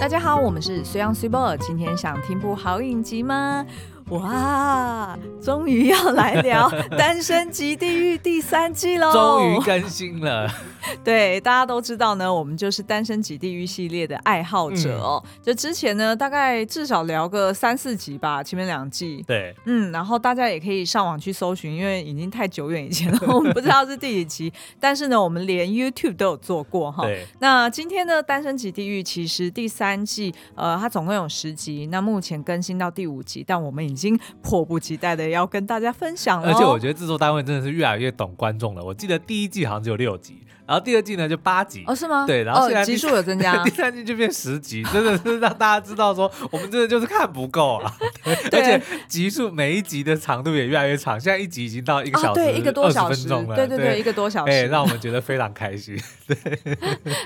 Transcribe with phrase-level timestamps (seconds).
[0.00, 3.64] 大家好，我们是隋杨 c boy，今天想听部好影集吗？
[4.10, 9.12] 哇，终于要来聊《单身即地狱》第三季喽！
[9.14, 10.50] 终于更新了。
[11.02, 15.22] 对，大家都知道呢，我们就是《单身级地狱》系列的爱好者哦。
[15.24, 19.24] 嗯、就之前呢，大概至少聊个三四集吧，前面两季。
[19.26, 24.52] 对，嗯，然后大家也可以上网去搜寻，因为已经太久远以前了，我们不知道是第几集。
[24.78, 27.04] 但是呢，我们连 YouTube 都有做过哈。
[27.04, 27.26] 对。
[27.40, 38.82] 那今天呢，《单身级地狱》其实第三季，呃，它总共有十集，那目前更新到第五集，但我们已经迫不及待的要跟大家分享了，而且我觉得制作单位真的是越来越懂观众了。
[38.84, 40.40] 我记得第一季好像只有六集。
[40.66, 41.84] 然后第二季呢就八集。
[41.86, 42.24] 哦，是吗？
[42.26, 47.92] 对，然后现在集数有增加， 第三季就变十集，真的是让大家知道说我们真的就是看不够啊，
[48.52, 55.98] 而且集数每一集的长度也越来越长，现在一集已经到一个小时，对，一个多小时，对对对，一个多小时，哎，让我们觉得非常开心。
[56.26, 56.36] 对，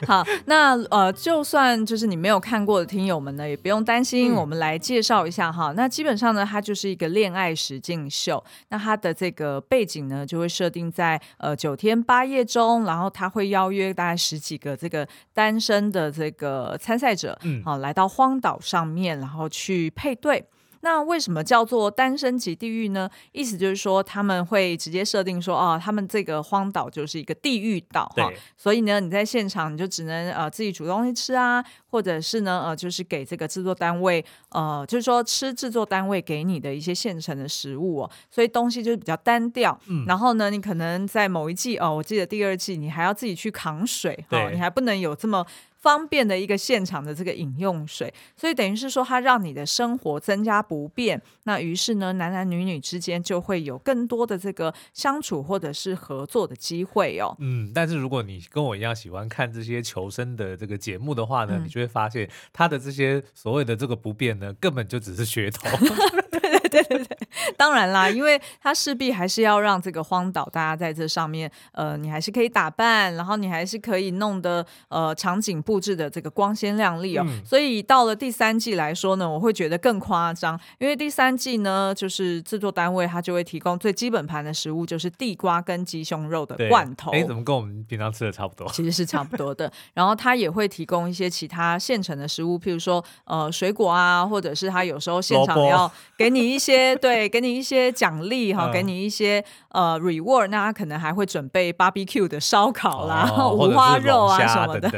[0.07, 5.73] 好，那呃，就算就是你没有看过的听友们呢，也不用担心，我们来介绍一下哈。
[5.77, 14.19] 那基本上呢，它就是一个恋爱实境秀，那它的这个背景呢，就会设定在呃九天八夜中，然后它会邀约大概。
[14.19, 20.45] 十几个这个单身的这个参赛者，嗯，好，来到荒岛上面，然后去配对。
[20.81, 23.09] 那为什么叫做单身级地狱呢？
[23.33, 39.79] 意思就是说他们会直接设定说，哦，他们这个荒岛就是一个地狱岛哈，所以呢，你在现场你就只能呃自己煮东西吃啊，或者是呢呃就是给这个制作单位呃就是说吃制作单位给你的一些现成的食物哦，所以东西就是比较单调。
[39.87, 45.45] 嗯，然后呢，你可能在某一季哦，我记得第二季你还要自己去扛水哈，你还不能有这么。
[45.81, 51.21] 方便的一个现场的这个饮用水，所以等于是说，它让你的生活增加不便。
[51.45, 57.35] 那于是呢，男男女女之间就会有更多的这个相处或者是合作的机会哦。
[57.39, 65.69] 嗯，但是如果你跟我一样喜欢看这些求生的这个节目的话呢，嗯、你就会发现，他的这些所谓的这个不便呢，根本就只是噱头。
[66.69, 67.19] 对对对，
[67.57, 77.25] 当然啦，因为它势必还是要让这个荒岛大家在这上面，呃，你还是可以打扮，然后你还是可以弄得呃场景布置的这个光鲜亮丽哦。
[77.27, 87.11] 嗯、所以到了第三季来说呢，我会觉得更夸张，因为第三季呢，就是制作单位它就会提供最基本盘的食物，就是地瓜跟鸡胸肉的罐头。
[87.13, 88.69] 哎，怎么跟我们平常吃的差不多？
[88.73, 89.73] 其实是差不多的。
[89.95, 96.58] 然后他也会提供一些其他现成的食物，譬如说呃水果啊，或者是他有时候现场要给你一。
[96.59, 104.91] 一些对，给你一些奖励哈，给你一些呃 reward，那他可能还会准备 barbecue 的烧烤啦、哦、 五花肉啊什么的，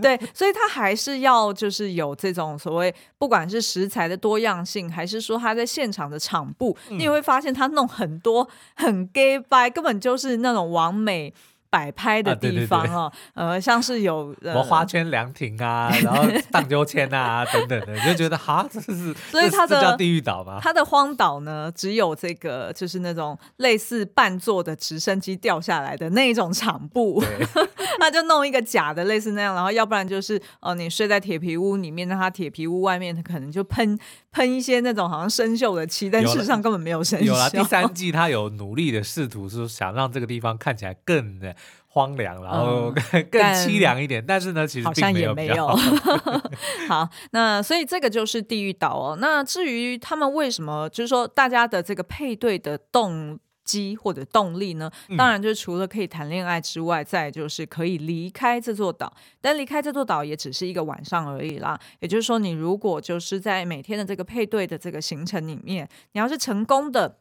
[0.00, 11.34] 对，所以他还是要就是有这种所谓不管是食材的多样性，还是说他在现场的场布，嗯、你也会发现他弄很多很 gay by，根本就是那种完美。
[11.70, 20.58] 摆拍的地方哦，啊、对对对呃，像是有什么花圈凉亭啊， 然后荡秋千啊等等的，你就觉得哈，这是 所以它的叫地狱岛吗？
[20.62, 27.22] 它的荒岛呢，只有这个就是那种类似半座的直升机掉下来的那一种场布，
[28.00, 33.98] 那就弄一个假的类似那样，然后要不然就是哦、呃，你睡在铁皮屋里面，那它铁皮屋外面它可能就喷
[34.32, 37.24] 喷一些那种好像生锈的漆，但事实上根本没有生锈。
[37.24, 41.54] 有了第三季，他有努力的试图是想让这个地方看起来更的。
[41.90, 42.92] 荒凉，然后
[43.30, 45.66] 更凄凉一点，但，但是呢，其实好像也没有。
[46.86, 49.16] 好，那所以这个就是地狱岛哦。
[49.18, 54.90] 那至于他们为什么，就是说大家的这个配对的动机或者动力呢？
[55.16, 59.12] 当然，就是除了可以谈恋爱之外，再就是可以离开这座岛。
[59.40, 61.78] 但离开这座岛也只是一个晚上而已啦。
[62.00, 67.18] 也就是说，你如果就是在每天的这个配对的这个行程里面，你要是成功的。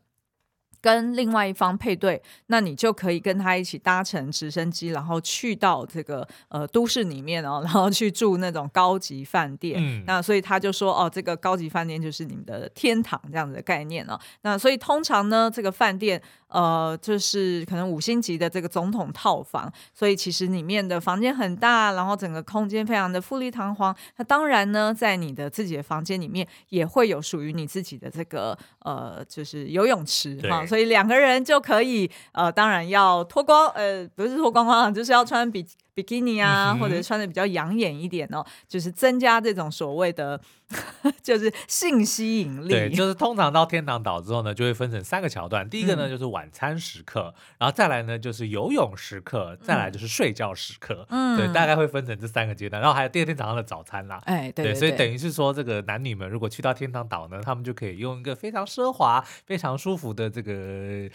[0.88, 9.82] 跟另外一方配对，那你就可以跟他一起搭乘直升机，然后去到这个呃都市里面哦，然后去住那种高级饭店。
[9.84, 14.18] 嗯，那所以他就说哦，这个高级饭店就是你们的天堂这样子的概念哦。
[14.44, 16.22] 那所以通常呢，这个饭店。
[16.50, 23.94] 呃，就是可能五星级的这个总统套房，所以其实里面的房间很大，然后整个空间非常的富丽堂皇。
[24.16, 35.66] 那当然呢，在你的自己的房间里面也会有属于你自己的这个呃，就是游泳池哈对、哦，所以两个人就可以呃，当然要脱光，呃，不是脱光光，就是要穿比
[35.98, 40.40] 比基尼啊，或者穿的比较养眼一点哦，就是增加这种所谓的。
[41.24, 45.70] 就是性吸引力，对，就是通常到天堂岛之后呢，就会分成三个桥段。
[45.70, 51.06] 第一个呢就是晚餐时刻，嗯、然后再来呢就是游泳时刻，再来就是睡觉时刻。
[51.10, 52.82] 嗯，对，大概会分成这三个阶段。
[52.82, 54.22] 然后还有第二天早上的早餐啦。
[54.26, 61.10] 哎，对，对，对，对，所以等于是说，这个男女们如果去到天堂岛呢，他们就可以用一个非常奢华、非常舒服的这个。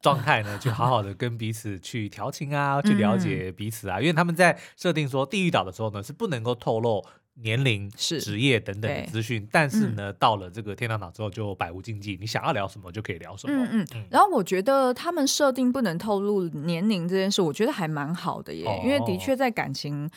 [0.00, 7.04] 状态呢，去好好的跟彼此去调情啊，去了解彼此啊，因为他们在设定说地狱岛的时候呢，是不能够透露。
[7.36, 13.54] 年龄、是职业等等的资讯，但是呢，嗯、到了这个天堂岛之后就百无禁忌，你想要聊什么就可以聊什么。
[13.56, 13.86] 嗯嗯。
[13.94, 20.10] 嗯然后我觉得他们设定不能透露年龄这件事，我觉得还蛮好的耶，哦、因为的确在感情。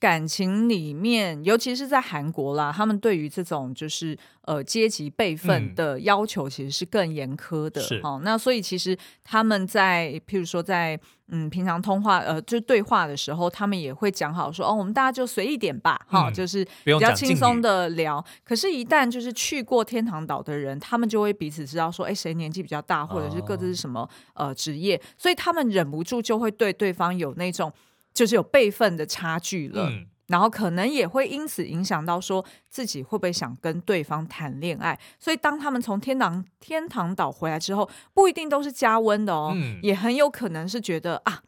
[0.00, 4.16] 感情里面，尤其是在韩国啦，他们对于这种就是
[4.46, 7.82] 呃阶级辈分的要求，其实是更严苛的。
[7.82, 10.98] 是、哦，那所以其实他们在譬如说在
[11.28, 18.24] 嗯平常通话呃就对话的时候，他们也会讲好说哦，我们大家就随意点吧，哈、嗯，就是比较轻松的聊。
[18.42, 27.70] 可是，一旦就是去过天堂岛的人，他们就会彼此知道说，哎，谁年纪比较大，或者是各自是什么呃职业，所以他们忍不住就会对对方有那种。
[28.12, 34.98] 就是有辈分的差距了，嗯、然后可能也会因此影响到说自己会不会想跟对方谈恋爱。
[35.18, 41.42] 所以当他们从天堂天堂岛回来之后，不一定都是加温的哦，嗯、也很有可能是觉得啊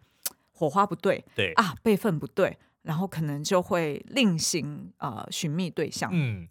[0.53, 6.11] 火花不对，对啊辈分不对，然后可能就会另行呃寻觅对象。
[6.13, 6.49] 嗯。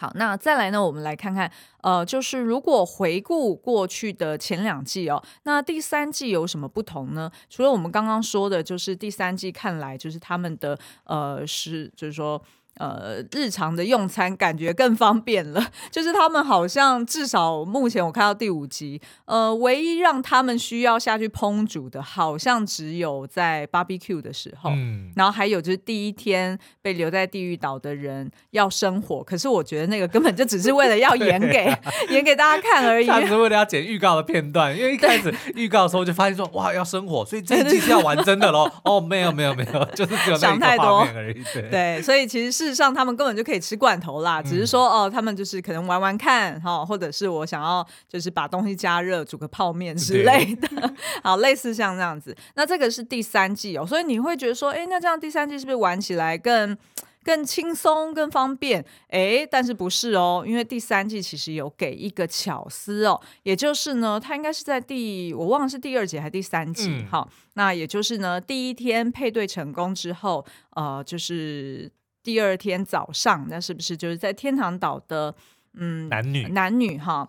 [0.00, 0.82] 好，那再来呢？
[0.82, 1.52] 我们来看看，
[1.82, 7.30] 呃，就是如果回顾过去的前两季哦，那第三季有什么不同呢？
[7.50, 12.42] 除了我们刚刚说的，就是第三季看来就是他们的呃是，就是说。
[12.78, 15.62] 呃，日常的用餐感觉更方便了。
[15.90, 24.70] 就是他们好像至少目前我看到第五集，呃，唯一让他们需要下去烹煮的，好像只有在 barbecue 的时候。
[24.70, 31.78] 嗯，然后还有就是第一天被留在地狱岛的人要生火，可是我觉得那个根本就只是为了要演给、 啊、
[32.08, 33.06] 演给大家看而已。
[33.10, 38.70] 他是为了要剪预告的片段，因为一开始预告的时候就发现说哇要生火，所以这一季是要玩真的喽。
[38.84, 41.44] 哦，没有没有没有，就是只有那个画面而已。
[41.52, 42.59] 对，对，所以其实是。
[42.60, 50.68] 事实上，他们根本就可以吃罐头啦，只是说哦，他们就是可能玩玩看哈，或者是我想要就是把东西加热，煮个泡面之类的，
[51.24, 52.36] 好，类似像这样子。
[52.56, 56.76] 那这个是第三季哦，所以你会觉得说，哎，那这样第三季是不是玩起来更
[57.24, 58.84] 更轻松、更方便？
[59.08, 60.44] 哎，但是不是哦？
[60.46, 71.90] 因为第三季其实有给一个巧思哦，也就是呢，它应该是在第我忘了是第二集还是第三集，好、嗯，那也就是呢，第一天配对成功之后，呃，就是。
[72.22, 75.34] 第二天早上，那是不是就是在天堂岛的
[75.74, 77.28] 嗯男女男女哈？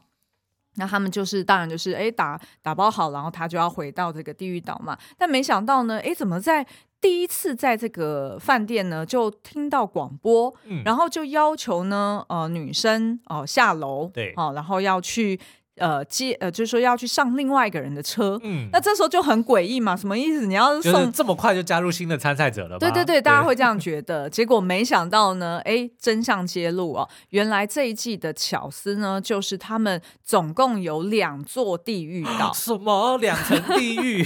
[0.75, 4.97] 那他们就是当然就是哎打打包好，然后他就要回到这个地狱岛嘛。
[5.17, 6.65] 但没想到呢，哎，怎么在
[6.99, 15.39] 第一次在这个饭店呢，就听到广播，嗯、然后就要求呢呃女生哦、呃、下楼对哦，然后要去。
[15.81, 20.45] 呃，接呃，就是说要去上另外一个人的车，嗯，那这时候就很诡异嘛，什么意思？
[20.45, 22.77] 你要送这么快就加入新的参赛者了吗？
[22.79, 24.29] 对对对，大家会这样 觉得。
[24.29, 32.53] 结果没想到呢，哎，真相揭露哦，原来这一季的巧思呢，就是他们总共有两座地狱岛。
[32.53, 34.23] 什么两层地狱？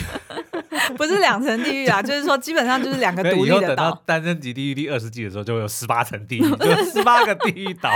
[0.98, 3.68] 不是两层地狱啊，就是说基本上就是两个独立的岛。
[3.68, 7.90] 等到单身级地狱第二十季的时候，就会有十八层地狱， 就十八个地狱岛。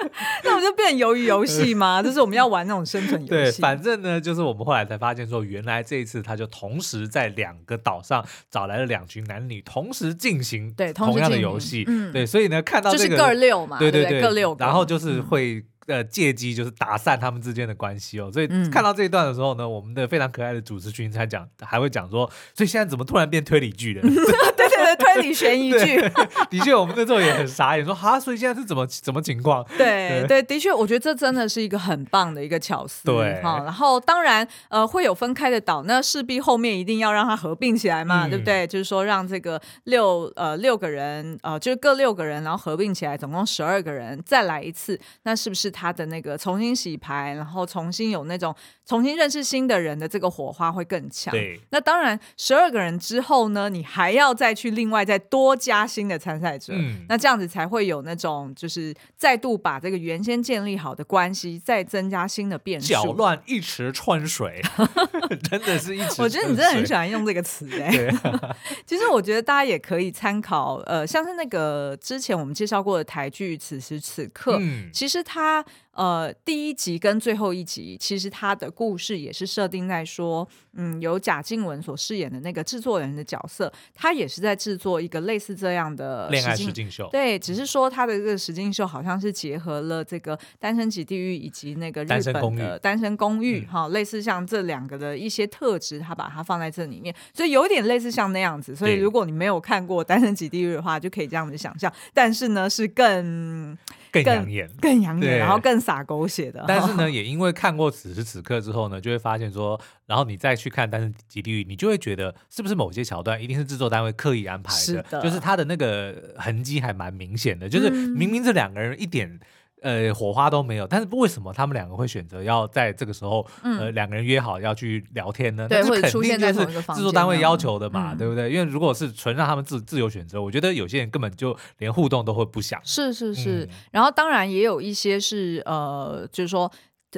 [0.44, 2.00] 那我就变鱿鱼游戏吗？
[2.04, 3.30] 就是我们要玩那种生存游戏。
[3.30, 11.84] 对，反正呢，就是我们后来才发现说，原来这一次他就同时在两个岛上找来了两群男女，同时进行对同样的游戏。
[11.86, 15.64] 嗯，对，所以呢，看到这个就是各六嘛，对对对，各六，然后就是会。
[15.86, 24.02] 呃，借机就是打散他们之间的关系哦，所以看到这一段的时候呢，嗯、我们的非常可爱的主持群才讲，还会讲说，所以现在怎么突然变推理剧了？
[24.06, 25.96] 对对对，推理悬疑剧。
[26.50, 29.64] 的确，我们那时候也很傻眼，说哈，所以现在是怎么怎么情况？
[29.78, 33.04] 对对，的确，我觉得这真的是一个很棒的一个巧思。
[33.04, 38.66] 对，好，然后当然呃会有分开的岛，那势必后面一定要让它合并起来嘛，嗯、对不对？
[38.66, 45.70] 就是说让这个六呃六个人呃就是各六个人，然后合并起来，总共十二个人再来一次，那是不是？
[45.70, 48.52] 他的那个重新洗牌，然后重新有那种
[48.84, 51.30] 重新认识新的人的这个火花会更强。
[51.30, 62.86] 对，那当然十二个人之后呢，你还要再去另外再多加新的参赛者，嗯，那这样子才会有那种就是再度把这个原先建立好的关系再增加新的变数。
[62.86, 64.62] 搅乱一池春水，
[65.50, 66.22] 真的是一池。
[66.22, 67.90] 我觉得你真的很喜欢用这个词哎。
[67.90, 68.12] 对
[68.86, 75.64] 其实我觉得大家也可以参考，呃，像是那个之前我们介绍过的台剧《此时此刻》，嗯，其实它。
[75.92, 87.08] 呃，第一集跟最后一集，其实他的故事也是设定在说，嗯，由贾静雯所饰演的那个制作人的角色，他也是在制作一个类似这样的恋爱实境秀。
[87.10, 98.76] 对，只是说他的这个实境秀好像是结合了这个《单身即地狱》以及那个日本的《单身公寓》哈，类似像这两个的一些特质，他把它放在这里面，所以有点类似像那样子。
[98.76, 101.92] 所以如果你没有看过《单身即地狱》的话，就可以这样子想象。
[102.14, 103.76] 但是呢，是更。
[104.12, 106.64] 更养眼，更养眼，然后更洒狗血的。
[106.66, 119.38] 但是呢， 也因为看过此时此刻之后呢，就会发现说，然后你再去看《单身即地狱》，你就会觉得是不是某些桥段一定是制作单位刻意安排的，是的就是他的那个痕迹还蛮明显的，就是明明这两个人一点。
[119.82, 125.68] 呃，火花都没有，但是为什么他们两个会选择要在这个时候，嗯、呃，两个人约好要去聊天呢？
[125.68, 128.50] 对，那肯定出现在同一个制作单位要求的嘛，嗯、对不对？
[128.50, 132.80] 因为如果是纯让他们自自由选择，我觉得有些人根本就连互动都会不想。
[132.84, 136.70] 是是是，嗯、然后当然也有一些是呃，就是说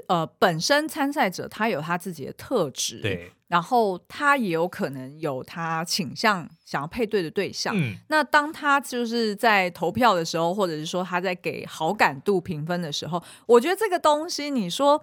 [0.07, 3.31] 呃，本身参赛者他有他自己的特质，对。
[3.49, 7.75] 然后他也有可能有他倾向想要配对的对象。
[7.77, 15.03] 嗯，那当他就是在投票的时候，或者是说他在给好感度评分的时候，我觉得这个东西，你说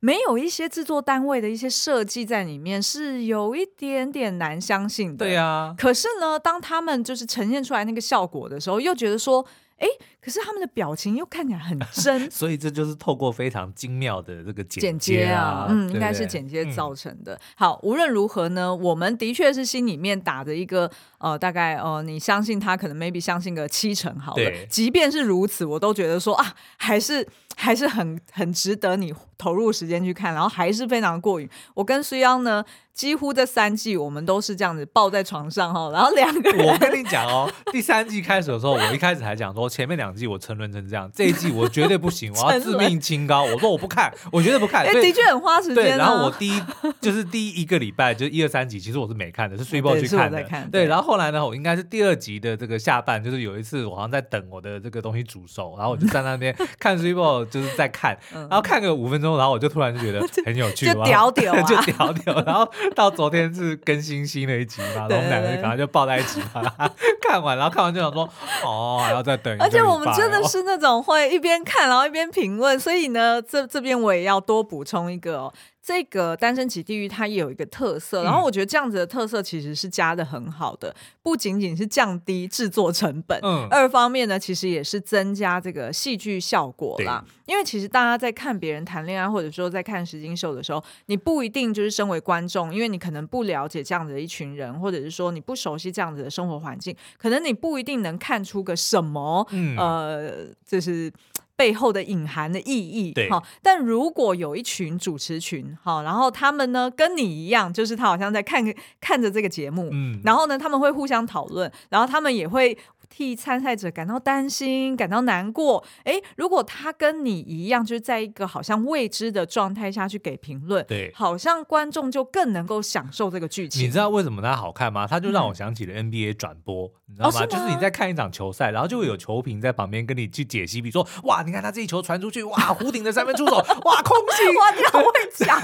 [0.00, 5.24] 没有一些制作单位的一些设计在里面，是有一点点难相信的。
[5.24, 5.74] 对呀。
[5.78, 9.46] 可是呢，当他们就是呈现出来那个效果的时候，又觉得说。
[9.80, 9.88] 哎，
[10.20, 17.34] 可是他们的表情又看起来很真， 所以这就是透过非常精妙的这个剪接，啊，嗯，应该是剪接造成的。
[17.34, 24.36] 嗯、好，无论如何呢，我们的确是心里面打着一个呃，大概呃，你相信他，可能 maybe 相信个七成好了。
[24.36, 31.48] 对即便是如此，我都觉得说啊，还是还是很很值得你投入时间去看，然后还是非常过瘾。
[31.74, 32.64] 我跟苏央呢。
[32.92, 36.66] 几乎这三季我们都是这样子抱在床上哈，然后两个人。
[36.66, 43.44] 我跟你讲哦，第三季开始的时候，我一开始还讲说前面两季我沉沦成这样，这一季我绝对不行， 我要自命清高。
[43.44, 44.84] 我说我不看，我绝对不看。
[44.84, 45.74] 哎，的确很花时间。
[45.74, 46.62] 对，然后我第一
[47.00, 50.42] 就是第一个礼拜就是一二三集，其实我是没看的，是睡报去看的。
[50.70, 63.76] 对，然后后来呢，我应该是第二集的这个下半，就是有一次我好像在等我的这个东西煮熟，然后我就在那边 看睡报，就是在看，然后看个五分钟，然后我就突然就觉得 很有趣，就屌屌，就屌屌，然后到昨天是。
[63.82, 66.90] 更新新的一集嘛，然后我们两个人赶快就抱在一起把它
[67.30, 68.28] 看完，然后看完就想说，
[68.64, 69.64] 哦， 还要再等一下。
[69.64, 75.52] 而且我们真的是那种会一边看然后一边评论，所以呢，这这边我也要多补充一个哦。
[75.90, 87.24] 这个单身即地狱它也有一个特色，然后我觉得这样子的特色其实是加的很好的，不仅仅是降低制作成本，嗯，二方面呢，其实也是增加这个戏剧效果啦。
[87.46, 101.12] 因为其实大家在看别人谈恋爱，或者说在看实境秀的时候，你不一定就是身为观众，因为你可能不了解这样子的一群人，或者是说你不熟悉这样子的生活环境，可能你不一定能看出个什么，嗯，呃，就是。
[101.60, 103.28] 背后的隐含的意义，对，
[103.62, 108.64] 但如果有一群主持群，好，然后他们呢跟你一样，就是他好像在看
[108.98, 112.78] 看着这个节目，嗯，然后呢他们会互相讨论，然后他们也会。
[113.10, 115.84] 替参赛者感到担心，感到难过。
[116.04, 123.82] 诶，如果他跟你一样，就是在一个好像未知的状态下去给评论，对，好像观众就更能够享受这个剧情。
[123.82, 125.06] 你知道为什么它好看吗？
[125.06, 127.30] 它就让我想起了 NBA 转播，嗯、你知道吗？
[127.30, 135.60] 哦、是吗就是你在看一场球赛，然后就会有球评在旁边跟你去解析，比如说，哇，你看他这一球传出去，哇，弧顶的三分出手，哇，空气， 哇，你好会讲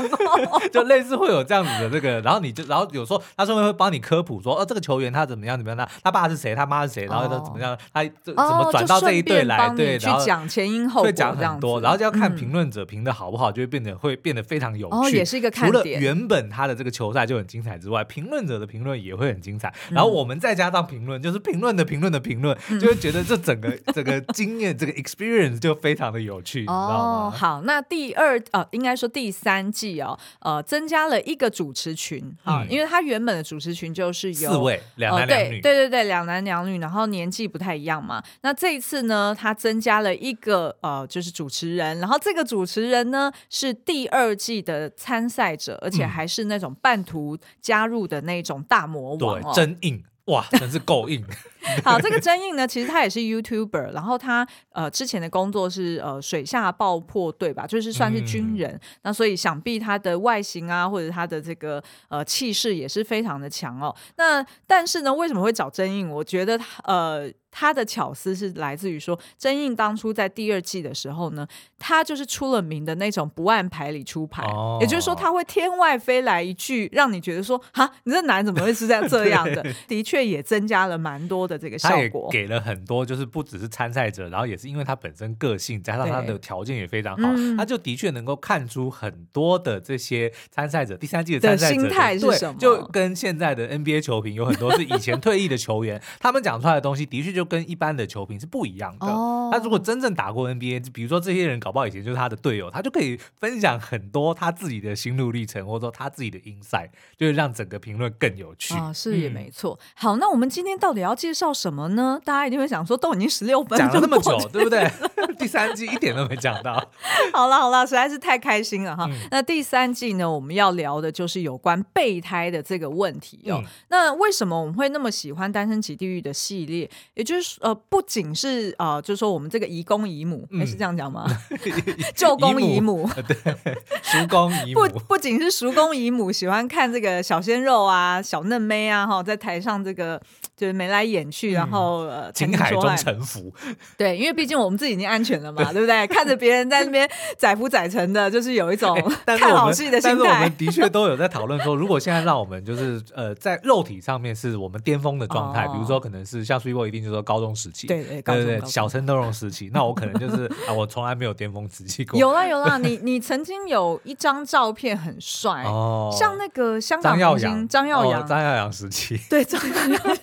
[0.51, 9.69] 哦， 就类似会有这样子的这个，然后你就，然后有时候他顺便会帮你科普说，哦，这个球员他怎么样怎么样，他他爸是谁，他妈是谁，然后他怎么样，哦、他怎么转到这一队来？
[9.69, 15.83] 哦、对，然后讲前因后果，会讲很多，然后就要看评论者评的好不好，嗯、就会变得会变得非常有趣，哦、也是一个看点。
[15.83, 27.31] 除了原本他的这个球赛就很精彩之外，评论者的评论也会很精彩，然后我们再加上评论，就是评论的评论的评论，嗯、就会觉得这整个整个经验，这个 experience 就非常的有趣，哦、你知道吗？
[27.31, 38.23] 好，那第二呃，应该说第三季哦，呃，增加了一个主持群啊，嗯、因为他原本的主持群就是有四位两男两女，对对对，两男两女，然后年纪不太一样嘛。
[38.43, 50.03] 那这一次呢，他增加了一个呃，就是主持人，然后这个主持人呢是第二季的参赛者，而且还是那种半途加入的那种大魔王，对，真硬。
[50.27, 51.25] 哇，真是够硬！
[51.85, 63.95] 好，这个真硬呢，其实他也是 YouTuber，然后他呃之前的工作是呃水下爆破队吧，就是算是军人，嗯、那所以想必他的外形啊，或者他的这个呃气势也是非常的强哦。
[64.17, 66.11] 那但是呢，为什么会找真硬？
[66.11, 67.31] 我觉得他呃。
[67.59, 79.65] 他的巧思是来自于说，真硬当初在第二季的时候呢，他就是出了名的那种不按牌理出牌，哦、也就是说他会天外飞来一句，让你觉得说，哈，你这男人怎么会是这样这样的？
[79.89, 97.47] 的确也增加了蛮多的这个效果，给了很多，就是不只是参赛者，然后也是因为他本身个性加上他的条件也非常好，对他就的确能够看出很多的这些参赛者，第三季的参赛者的心态是什么，就跟现在的 NBA 球评有很多是以前退役的球员，他们讲出来的东西的确就。
[97.47, 99.07] 跟一般的球评是不一样的。
[99.07, 108.75] 哦，他如果真正打过 NBA，比如说这些人搞不好以前就是他的队友，他就可以分享很多他自己的心路历程，或者说他自己的 insight，就是让整个评论更有趣。
[108.75, 109.79] 啊，是也没错。
[109.81, 112.19] 嗯、好，那我们今天到底要介绍绍什么呢？
[112.25, 114.91] 大家一定会想说，都已经十六分了那么久，对不对？
[115.39, 116.73] 第三季一点都没讲到。
[117.33, 119.07] 好了好了，实在是太开心了哈。
[119.11, 123.61] 嗯、那第三季呢，我们要聊的就是有关备胎的这个问题哦。
[123.63, 126.89] 嗯、那为什么我们会那么喜欢《单身即地狱》的系列？
[127.15, 131.27] 也就是呃，不仅是呃，就是说我们这个姨公姨母，还、嗯、是这样讲吗？
[132.17, 133.55] 舅公姨母，对，
[134.03, 140.21] 叔公姨母，不不仅是叔公姨母喜欢看这个小鲜肉啊、小嫩妹啊，哈，在台上这个。
[140.57, 143.53] 就是眉来眼去，然后呃，情海中沉浮。
[143.97, 146.07] 对，因为毕竟我们自己已经安全了嘛，对不对？
[146.07, 150.17] 看着别人在那边 载浮载沉的，就是有一种看好戏的心态。
[150.17, 162.19] 但是我们的确都有在讨论说，如果现在让我们就是呃，在肉体上面是我们巅峰的状态，比如说可能是像 Sweetboy 一定就是说高中时期，对对对对，小陈都荣时期，那我可能就是啊，我从来没有巅峰时期过。
[162.19, 170.17] 有啦有啦， 你你曾经有一张照片很帅哦，像那个香港明星张耀扬，张耀扬时期，对张耀扬。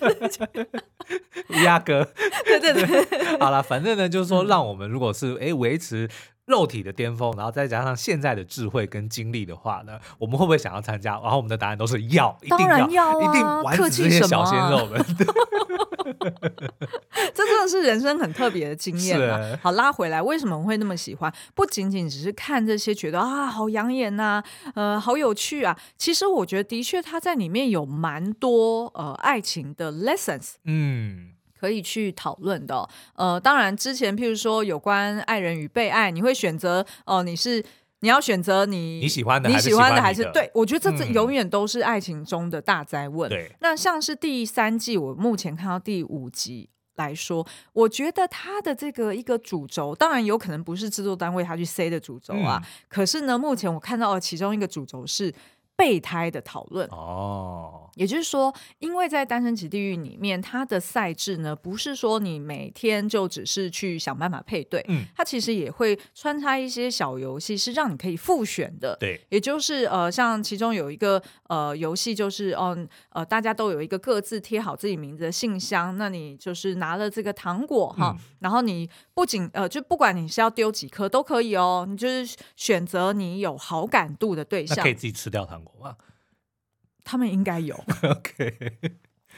[1.50, 2.08] 乌鸦哥，
[2.46, 6.10] 对对对， 好了，反正呢，就是说，让我们如果是哎维持
[6.46, 11.14] 肉体的巅峰，然后再加上现在的智慧跟精力的话呢，我们会不会想要参加？
[11.22, 15.04] 然后我们的答案都是要，一定要，要啊、一定玩死这些小鲜肉们。
[17.34, 19.58] 这真的是人生很特别的经验啊！
[19.62, 21.34] 好，拉回来，为什么我会那么喜欢？
[21.56, 24.44] 不仅仅只是看这些，觉得啊，好养眼呐、啊，
[24.76, 25.78] 呃，好有趣啊。
[25.98, 31.33] 其实我觉得，的确，它在里面有蛮多呃爱情的 lessons，嗯，
[31.64, 32.86] 可以去讨论的。
[33.16, 37.64] 呃，当然，之前譬如说有关爱人与被爱，你会选择哦、呃，你是
[38.02, 40.52] 你要选择你你喜欢的，你喜欢的还是对？
[40.54, 43.32] 我觉得这这永远都是爱情中的大哉问。
[43.62, 46.70] 那像是第三季，我目前看到第五集。
[46.96, 47.44] 来说，
[47.74, 52.62] 我觉得他的这个一个主轴，当然有可能不是制作单位他去塞的主轴啊。
[52.64, 55.34] 嗯、可是呢，目前我看到的其中一个主轴是
[55.76, 57.80] 备胎的讨论哦。
[57.96, 68.98] 也就是说，因为在《单身即地狱》里面，它的赛制呢，不是说你每天就只是去想办法配对，嗯，它其实也会穿插一些小游戏，是让你可以复选的。
[69.00, 72.76] 对，也就是呃，像其中有一个呃游戏，就是哦
[73.10, 85.96] 呃，大家都有一个各自贴好自己名字的信箱，那你就是拿了这个糖果哈，嗯、然后你不仅呃，就不管你是要丢几颗都可以哦，你就是选择你有好感度的对象，可以自己吃掉糖果吗？
[87.04, 87.76] 他们应该有。
[88.04, 88.78] OK，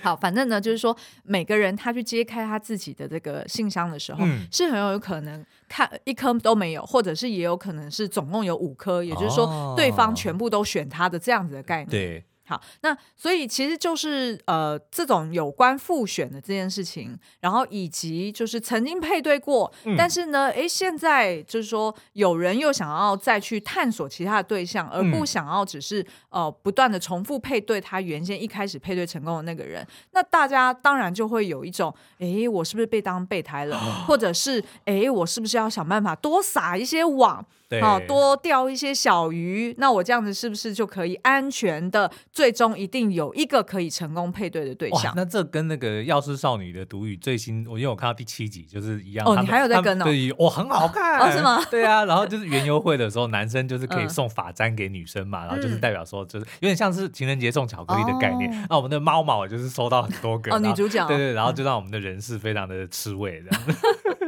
[0.01, 11.89] 好，反正呢，就是说每个人他去揭开他自己的这个信箱的时候，嗯、是很有可能看一颗都没有，或者是也有可能是总共有五颗，也就是说对方全部都选他的这样子的概念。
[11.89, 12.23] 对。
[12.47, 37.43] 好，那所以其实就是呃，这种有关复选的这件事情，然后以及就是曾经配对过，嗯、但是呢，哎，现在就是说有人又想要再去探索其他的对象，而不想要只是呃不断的重复配对他原先一开始配对成功的那个人，那大家当然就会有一种，哎，我是不是被当备胎了，哦、 或者是哎，我是不是要想办法多撒一些网？
[37.67, 45.13] 对，好，多钓一些小鱼，那我这样子是不是就可以安全的，最终一定有一个可以成功配对的对象？
[45.15, 49.25] 那这跟那个《药师少女的毒语》最新，我因为我看到第七集就是一样。
[49.25, 50.03] 哦，你还有在跟哦？
[50.03, 51.63] 对，我很好看 哦，是吗？
[51.71, 58.51] 对啊，然后就是园游会的时候，男生就是可以送发簪给女生嘛，然后就是代表说，就是有点像是情人节送巧克力的概念。
[58.69, 63.61] 那我们的猫猫就是收到很多个哦，女主角对对，然后就让我们的人事非常的吃味这样。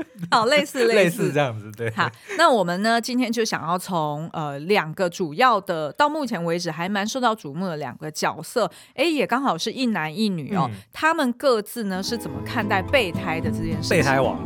[0.31, 1.91] 好，类似类似这样子，对。
[1.91, 13.89] 好，那我们呢，今天就想要从呃两个主要的，到目前为止还蛮受到瞩目的两个角色，哎，也刚好是一男一女哦，嗯、他们各自呢是怎么看待备胎的这件事？
[13.89, 14.37] 备胎王。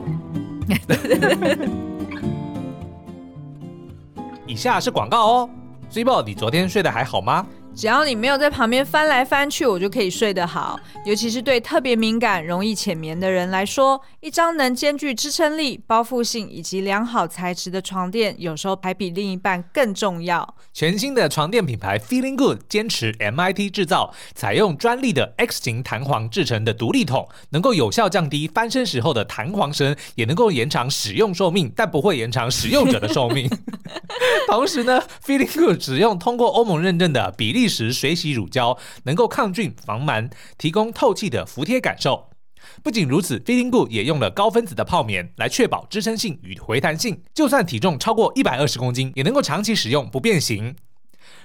[4.47, 5.49] 以下是广告哦
[5.91, 7.45] ，Sweetboy，你昨天睡得还好吗？
[7.81, 10.79] 只要你没有在旁边翻来翻去，我就可以睡得好。
[11.03, 20.55] 尤其是对特别敏感、容易浅眠的人来说，一张能兼具支撑力、包覆性以及良好材质的床垫，有时候还比另一半更重要。
[20.71, 33.49] 全新的床垫品牌 Feeling Good 坚持 MIT 制造，采用专利的 X 型弹簧制成的独立筒，能够有效降低翻身时候的弹簧声，也能够延长使用寿命，但不会延长使用者的寿命。
[34.47, 42.29] 同时呢，Feeling Good 只用通过欧盟认证的比利时水洗乳胶，能够抗菌防螨，提供透气的服帖感受。
[42.83, 50.75] 不仅如此，Feeling Good 也用了高分子的泡棉来确保支撑性与回弹性，就算体重超过一百二十公斤，也能够长期使用不变形。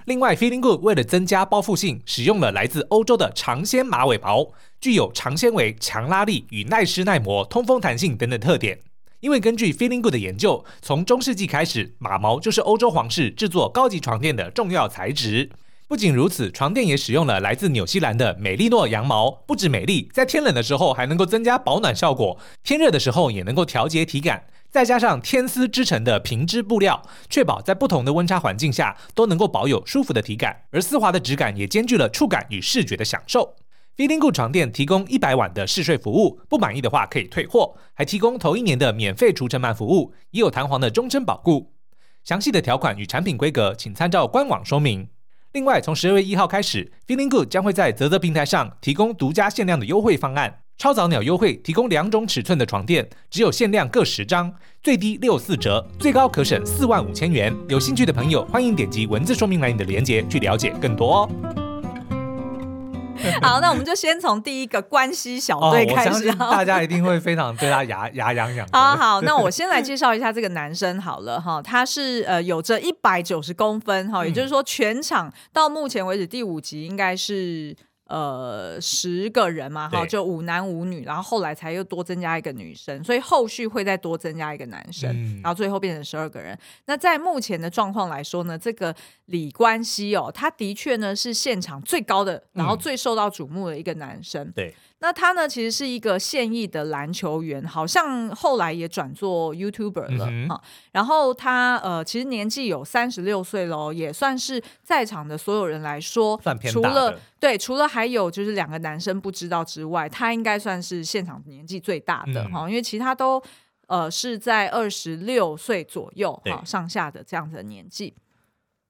[0.04, 8.80] 另外，Feeling Good 为了增加包覆性，使用了来自欧洲的长纤马尾毛，具有长纤维、强拉力与耐湿耐磨、通风弹性等等特点。
[9.20, 15.50] 因为根据 Feeling Good 的研究，从中世纪开始，马毛就是欧洲皇室制作高级床垫的重要材质。
[15.88, 24.46] 不仅如此，床垫也使用了来自纽西兰的美利诺羊毛，不止美丽，在天冷的时候还能够增加保暖效果，天热的时候也能够调节体感。
[24.68, 33.54] 再加上天丝织成的平织布料，确保在不同的温差环境下都能够保有舒服的体感，而丝滑的质感也兼具了触感与视觉的享受。
[33.96, 41.72] Feeling Good 床垫提供一百晚的试睡服务，不满意的话可以退货，还提供头一年的免费除尘螨服务，也有弹簧的终身保固。
[42.24, 45.08] 详细的条款与产品规格，请参照官网说明。
[45.56, 50.58] 另外，从十二月一号开始，Feeling Good 将会在泽泽平台上提供独家限量的优惠方案。
[50.76, 57.56] 超早鸟优惠，提供两种尺寸的床垫，只有限量各十张，最低六四折，最高可省四万五千元。
[57.70, 61.65] 有兴趣的朋友，欢迎点击文字说明栏里的链接去了解更多哦。
[63.42, 68.66] 好，那我们就先从第一个关系小队开始，哦，大家一定会非常对他牙牙痒痒。
[68.72, 77.76] 好好，那我先来介绍一下这个男生好了哈，他是呃有着一百九十公分哈，也就是说全场到目前为止第五集应该是。
[78.06, 86.56] 呃，十个人嘛，哈，就五男五女，然后后来才又多增加一个女生，所以后续会再多增加一个男生，嗯、然后最后变成十二个人。
[86.84, 94.46] 那在目前的状况来说呢，这个李冠希哦，他的确呢是现场最高的，然后最受到瞩目的一个男生。
[94.46, 94.74] 嗯、对。
[95.00, 100.62] 那他呢，其实是一个现役的篮球员，好像后来也转做 YouTuber 了哈。
[100.92, 106.40] 然后他呃，其实年纪有三十六岁喽，也算是在场的所有人来说。
[106.70, 113.40] 除了对，除了还有就是两个男生不知道之外，他应该算是现场年纪最大的哈，嗯、因为其他都
[113.88, 118.14] 呃是在二十六岁左右哈上下的这样子的年纪。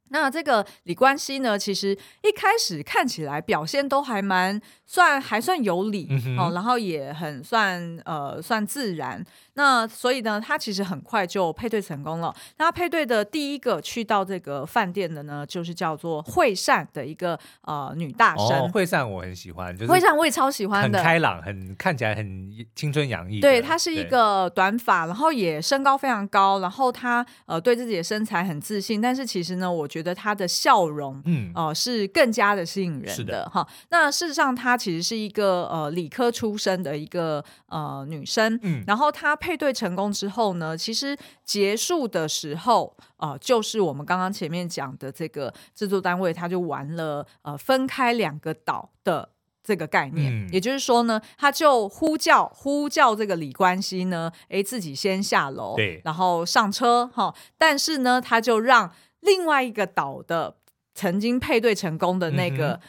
[0.08, 1.92] 那这个李冠希呢，其实
[2.22, 9.24] 一开始看起来表现都还蛮算还算有理、嗯、哦，然后也很算呃算自然。
[9.56, 12.34] 那所以呢，他其实很快就配对成功了。
[12.58, 18.60] 那他配对的第一个去到这个饭店的呢，就是叫做惠善的一个呃女大生。
[18.60, 23.40] 哦，惠善我很喜欢，就是惠善我也超喜欢的，很开朗，很看起来很青春洋溢。
[23.40, 29.00] 对，她是一个短发，然后也身高非常高，然后她呃对自己的身材很自信。
[29.00, 33.68] 但是其实呢，我觉得她的笑容，嗯，呃是更加的吸引人的哈的。
[33.88, 39.34] 那事实上，她其实是一个呃理科出身的一个呃女生，嗯，然后她。
[39.46, 49.28] 配对成功之后呢，其实结束的时候，呃，就是我们刚刚前面讲的这个制作单位，他就玩了呃分开两个岛的
[49.62, 60.56] 这个概念，嗯、也就是说呢，他就呼叫呼叫这个李冠希呢，诶，自己先下楼，对，然后上车哈，但是呢，他就让另外一个岛的
[60.92, 62.80] 曾经配对成功的那个。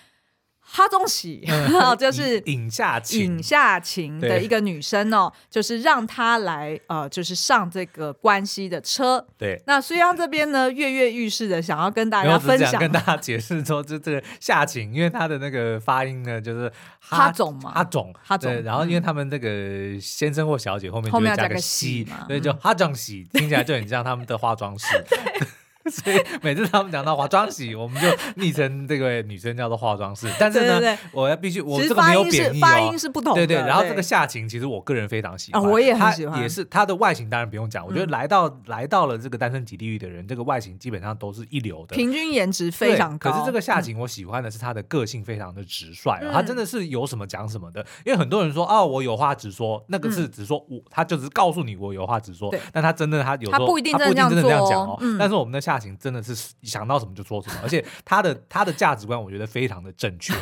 [0.67, 9.25] 嗯哈中喜，嗯、 就是尹夏晴，尹夏晴的一个女生哦，就是让她来呃，就是上这个关系的车。
[9.37, 18.53] 对，那虽然这边呢跃跃欲试的想要跟大家分享，跟大家解释说，就这个夏晴，因为她的那个发音呢，就是哈，哈总嘛，哈总，哈总。
[18.61, 24.85] 然后因为他们这个先生或小姐后面后面加个喜嘛，所以就哈中喜，听起来就很像他们的化妆师。
[25.89, 30.27] 所以每次他们讲到化妆洗，我们就昵称这个女生叫做化妆师。
[30.39, 33.45] 但是呢，对对对我要必须，我这个没有贬义哦，发音是不同的。
[33.45, 36.41] 对对，然后这个夏晴，其实我个人非常喜欢，哦、我也很喜欢。
[36.41, 37.85] 也是她的外形，当然不用讲。
[37.85, 43.31] 我觉得来到、嗯、来到了这个单身即地狱的人，这个外形基本上都是一流的，平均颜值非常高。
[43.31, 47.85] 可是这个夏晴，我喜欢的是她的个性非常的直率，她、嗯、真的是有什么讲什么的。
[48.05, 52.53] 因为很多人说哦，我有话直说，那个是只说我，他就只是告诉你我有话直说。
[52.71, 54.97] 但他真的他有时候他不一定真的这样讲哦。
[55.01, 56.35] 嗯、但是我们的夏晴真的是。
[56.63, 60.33] 想到什么就说什么，而且他的他的价值观，我觉得非常的正确。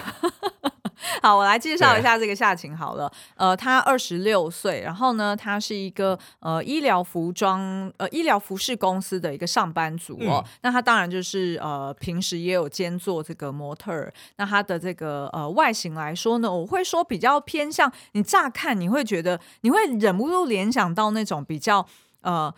[1.22, 3.12] 好，我来介绍一下这个夏晴好了。
[3.36, 10.44] 呃，他二十六岁，然后呢，他是一个呃医疗服装呃医疗服饰公司的一个上班族哦。
[10.44, 14.12] 嗯、那他当然就是呃平时也有兼做这个模特儿。
[14.38, 21.86] 那他的这个呃外形来说呢，我会说比较偏向你乍看你会觉得你会忍不住联想到那种比较
[22.22, 22.54] 呃。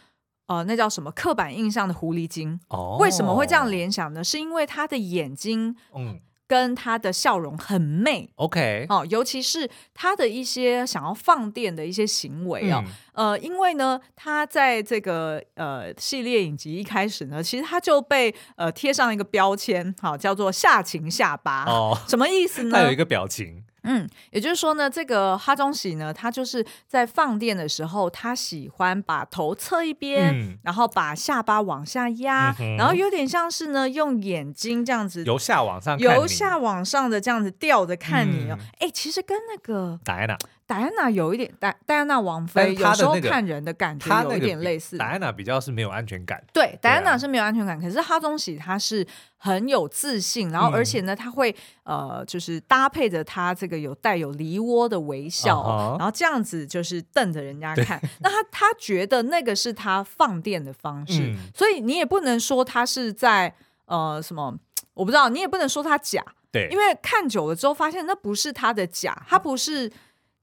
[0.48, 2.60] 呃，那叫什么刻板印象的狐狸精？
[2.70, 4.24] 哦，为什么会这样联想呢？
[4.24, 8.30] 是因为他的眼睛，嗯，跟他的笑容很媚。
[8.36, 12.82] OK，哦，尤其是他的一些想要放电的一些行为啊，
[13.14, 21.66] 嗯、呃，因为呢，他在这个呃系列影集一开始呢，其实他就被呃贴上一个标签，好、哦，叫做下情下巴。
[21.66, 22.78] 哦，什么意思呢？
[22.78, 23.64] 他有一个表情。
[23.88, 38.58] 嗯，也就是说呢，这个哈中喜呢，他就是在放电的时候，他喜欢把头侧一边，嗯、然后把下巴往下压，嗯、哼然后有点像是呢，用眼睛这样子由下往上，由下往上的这样子吊着看你哦。
[38.80, 44.98] 哎、嗯，其实跟那个戴安娜，戴安娜有一点戴戴安娜王妃，有时候看人的感觉有一点类似。
[44.98, 47.80] 戴安娜比较是没有安全感，对，戴安娜是没有安全感。
[47.80, 58.02] 可是哈宗喜他是很有自信，然后而且呢，他会呃，就是搭配着他这个有带有梨涡的微笑，然后这样子就是瞪着人家看。
[58.20, 64.54] 那他他觉得那个是他放电的方式，所以你也不能说他是在呃什么，
[64.94, 69.90] 我不知道，你也不能说他假，对，因为看久了之后发现那不是他的假，他不是。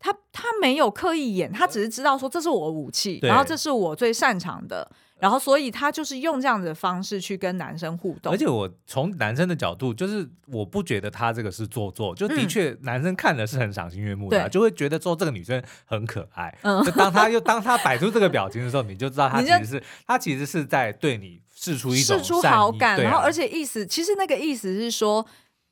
[0.04, 4.86] 他他没有刻意演，他只是知道说，这是我武器，然后这是我最擅长的，
[5.18, 8.30] 然后所以他就是用这样的方式去跟男生互动。
[8.30, 16.54] 而且我从男生的角度，就是我不觉得他这个是做作，就的确男生看的是很赏心悦目的，嗯，就会觉得说这个女生很可爱。
[16.60, 25.26] 嗯，就当他又当他摆出这个表情的时候， 你就知道他其实是他其实是在对你试出一种试出好感，啊，然后而且意思其实那个意思是说。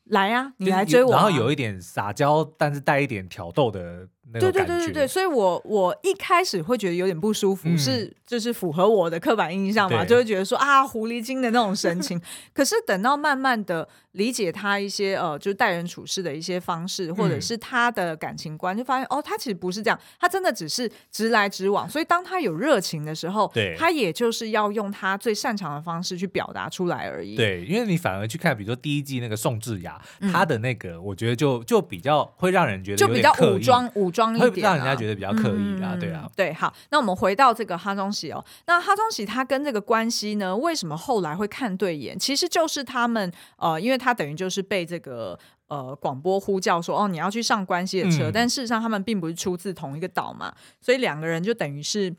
[0.07, 1.15] 来呀、啊，你来追我、啊。
[1.15, 12.21] 然后有一点撒娇，但是带一点挑逗的对对对对对，所以我我一开始会觉得有点不舒服，嗯、是就是符合我的刻板印象嘛，就会觉得说啊，狐狸精的那种神情。
[12.55, 21.89] 可是等到慢慢的理解他一些呃，就是待人处事的一些方式，或者是他的感情观，嗯、就发现哦，他其实不是这样，他真的只是直来直往。
[21.89, 27.37] 所以当他有热情的时候，对，他也就是要用他最擅长的方式去表达出来而已。
[27.37, 30.01] 对，因为你反而去看，比如说第一季那个宋智雅。
[30.33, 42.19] 他的那个，我觉得就就比较会让人觉得就比较武装武装一点，会让人家觉得比较刻意啊，对啊，对，好，那我们回到这个哈中喜哦，那哈中喜他跟这个关系呢，为什么后来会看对眼？
[42.19, 45.39] 其实就是他们呃，因为他等于就是被这个
[45.69, 52.15] 呃广播呼叫说哦，你要去上关系的车，但事实上他们并不是出自同一个岛嘛，所以两个人就等于是。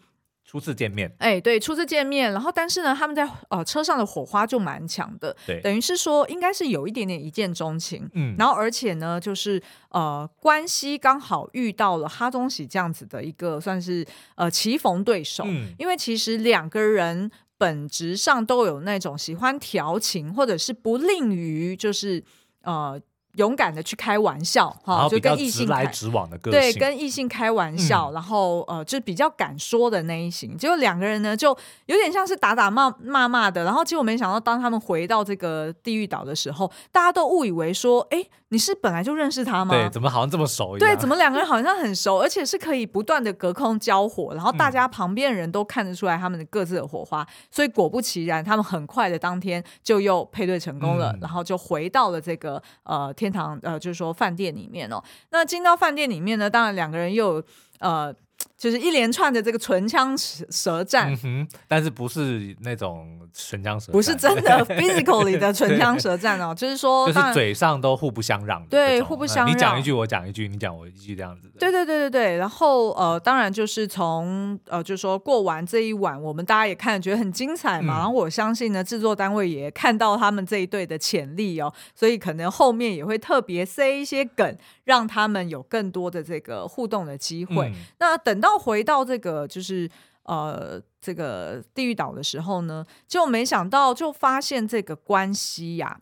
[0.46, 17.32] 初次见面，哎，对，初次见面，然后但是呢，他们在呃车上的火花就蛮强的，对，等于是说应该是有一点点一见钟情，嗯，然后而且呢，就是呃关系刚好遇到了哈宗喜这样子的一个算是呃棋逢对手，嗯，因为其实两个人
[17.64, 22.22] 本质上都有那种喜欢调情或者是不吝于就是
[22.64, 23.00] 呃。
[23.36, 30.56] 勇敢的去开玩笑，哈，就跟异性来直往的个性，对，跟异性开玩笑，嗯、然后呃，就比较敢说的那一型。
[30.56, 31.50] 结果两个人呢，就
[31.88, 33.64] 有点像是打打骂骂骂的。
[33.64, 38.24] 然后结果没想到，当他们回到这个地狱岛的时候，大家都误以为说，哎，
[38.54, 39.74] 你是本来就认识他吗？
[39.74, 40.88] 对，怎么好像这么熟一样？
[40.88, 47.28] 对，怎么两个人好像很熟，而且是可以不断的隔空交火，然后大家旁边的人都看得出来他们的各自的火花。
[47.50, 53.12] 所以果不其然，他们很快的当天就又配对成功了，嗯、然后就回到了这个呃。
[53.16, 57.44] 天堂呃，就是说饭店里面哦，那进到饭店里面呢，当然两个人又有
[57.80, 58.14] 呃。
[58.58, 72.38] 就是一连串的这个唇枪舌战，嗯，但是不是那种唇枪舌战，不是真的 physically 的唇枪舌战哦，就是说，就是嘴上都互不相让，对，互不相让，你讲一句我讲一句，你讲我一句这样子，对对对对对。
[72.38, 87.68] 然后呃，当然就是从呃，就是说过完这一晚，我们大家也看觉得很精彩嘛，嗯、然后我相信呢，制作单位也看到他们这一对的潜力哦，所以可能后面也会特别塞一些梗，让他们有更多的这个互动的机会。
[87.68, 88.60] 嗯、那等到。
[88.64, 89.90] 回到这个就是
[90.24, 96.00] 呃这个地狱岛的时候呢，就没想到就发现这个关系呀、啊，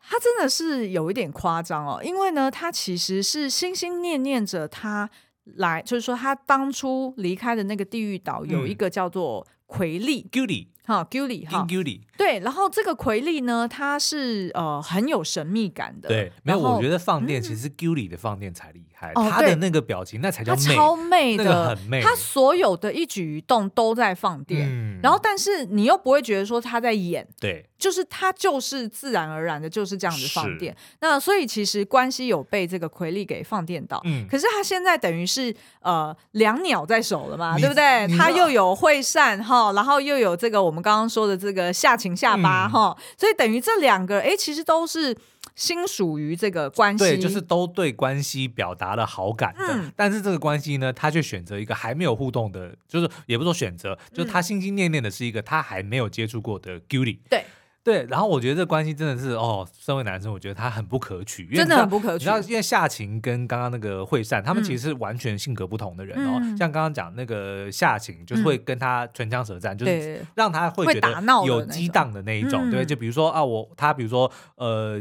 [0.00, 5.08] 他真的是有一点夸张哦，因为呢，他其实是心心念念着他
[5.44, 10.26] 来，就是说他当初离开的那个地狱岛有一个叫做奎利。
[10.32, 16.08] 嗯哈，Gilly 哈，Gilly 对，然后这个奎利呢，他是呃很有神秘感的。
[16.08, 22.02] 对，没有，我觉得放电其实 Gilly 的放电才厉害，他的那个表情那才叫超媚的，那个很媚。
[22.02, 30.76] 他所有的一举一动都在放电，然后但是你又不会觉得说他在演，对，就是他就是自然而然的就是这样子放电。
[31.00, 38.06] 那所以其实关系有被这个奎利给放电到，嗯，可是他现在等于是呃两鸟在手了嘛，对不对？
[38.18, 40.74] 他又有会善哈，然后又有这个我。
[40.74, 45.16] 我们刚刚说的这个下情下巴哈，嗯、所以等于这两个哎，其实都是
[45.54, 49.66] 心属于这个关系，对，就是都对关系表达了好感的。
[49.70, 57.18] 嗯、但是这个关系呢，他却选择一个还没有互动的，就是也不说选择，就是他心心念念的是一个他还没有接触过的 Guilty，。
[57.30, 57.44] 对。
[57.84, 62.14] 对，然后我觉得这关系真的是哦，身为男生，我觉得他很不可取，真的很不可取。
[62.14, 66.38] 你知道，因为夏晴跟刚刚那个惠善，他们其实是完全性格不同的人哦。
[66.40, 72.70] 嗯、像刚刚讲那个夏晴，就是会跟他唇枪舌战，嗯、就是让他会觉得有激荡的那一种。
[72.70, 74.98] 对，就比如说啊，我他比如说呃。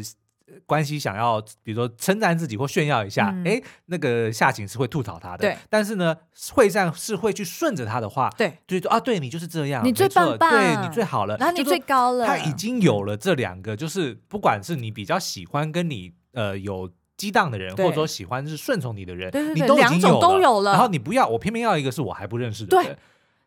[0.65, 5.57] 关系想要，比如说称赞自己或炫耀一下，哎、嗯，那个夏晴是会吐槽他的，对。
[5.69, 6.15] 但是呢，
[6.53, 12.25] 惠善是会去顺着他的话，对，就说啊，对你就是这样，你最棒棒，对你最好了，然后你最高了。
[12.25, 16.89] 他已经有了这两个，就是不管是你比较喜欢跟你呃有。
[17.15, 20.71] 激荡的人，或者说喜欢是顺从你的人，对对对，你都已经有了，两种都有了。
[20.71, 22.85] 然后你不要，我偏偏要一个是我还不认识的人。
[22.87, 22.97] 对。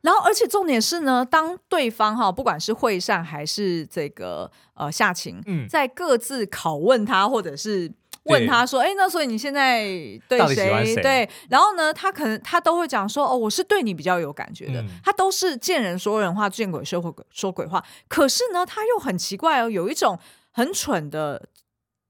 [0.07, 7.93] 然后，而且重点是呢，当对方哈，不管是会上还是这个呃夏晴，嗯，在各自拷问他，或者是
[8.27, 9.83] 问他说：“哎，那所以你现在
[10.29, 10.95] 对谁？
[10.95, 14.81] 谁对？”然后呢，他可能他都会讲说：“哦，我是对你比较有感觉的。
[14.81, 17.85] 嗯”他都是见人说人话，见鬼说鬼说鬼话。
[18.07, 20.17] 可是呢，他又很奇怪哦，有一种
[20.53, 21.49] 很蠢的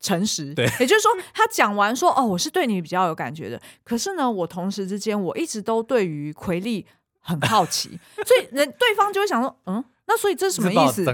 [0.01, 0.53] 诚实。
[0.53, 6.85] 对，也就是说，他讲完说：“哦，我是对你比较有感觉的。”可是呢，我同时之间，我一直都对于奎利。
[7.27, 11.05] 很好奇，所以人对方就会想说，嗯，那所以这是什么意思？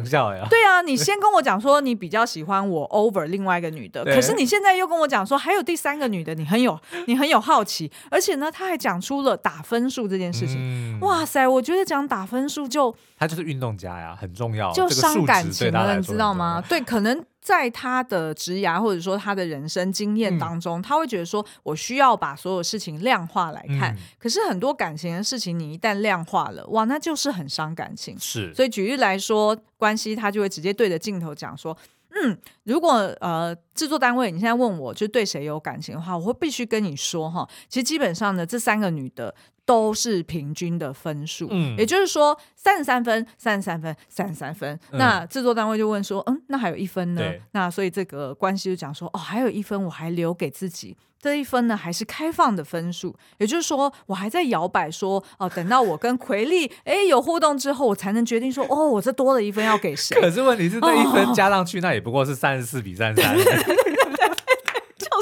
[0.50, 10.56] 对啊，你先跟我讲说你比较喜欢我 over 另外一个女的，可是你现在又跟我讲说还有第三个女的，你很有你很有好奇，而且呢，他还讲出了打分数这件事情。
[10.58, 16.62] 嗯、哇塞，我觉得讲打分数就他就是运动家呀，很重要，就伤感情了，你知道吗？
[16.68, 17.24] 对，可能。
[17.42, 23.92] 在他的职涯或者说他的人生经验当中，嗯、他会觉得说，我需要把所有事情量化来看。
[23.94, 28.16] 嗯、可是很多感情的事情，你一旦量化了，哇，那就是很伤感情。
[28.16, 31.76] 是，所以举例来说，关系他就会直接对着镜头讲说，
[32.14, 39.34] 嗯，如果呃制作单位你现在问我就对谁有感情的话，我会必须跟你说哈，其实基本上呢，这三个女的。
[39.64, 44.78] 都是平均的分数，嗯，也就是说三十三分、三十三分、三十三分。
[44.90, 47.22] 嗯、那制作单位就问说，嗯，那还有一分呢？
[47.52, 53.14] 那所以这个关系就讲说，哦，还有一分，我还留给自己这一分呢，还是开放的分数。
[53.38, 60.20] 也就是说，我还在摇摆说，哦，等到我跟奎利哎有互动之后，我才能决定说，哦，我这多了一分要给谁？
[60.20, 63.36] 可是问题是，这一分加上去，哦、那也不过是三十四比三十三。